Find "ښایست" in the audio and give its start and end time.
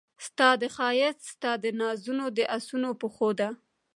0.75-1.21